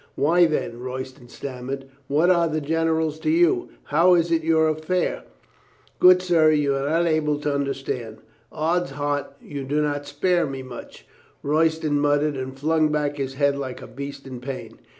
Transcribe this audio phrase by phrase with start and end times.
[0.15, 1.85] "Why, then?" Royston stammered.
[2.07, 3.69] "What are the generals to you?
[3.83, 5.25] How is it your affair?"
[5.99, 8.17] "Good sir, you are not able to understand."
[8.51, 11.05] "Ods heart, you do not spare me much,"
[11.43, 14.79] Royston muttered and flung back his head like a beast in pain.